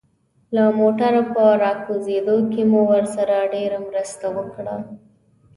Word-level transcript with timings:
له 0.55 0.63
موټره 0.79 1.21
په 1.33 1.43
راکوزېدو 1.63 2.37
کې 2.51 2.61
مو 2.71 2.81
ورسره 2.93 3.35
ډېره 3.53 3.77
مرسته 3.87 4.25
وکړه. 4.37 4.75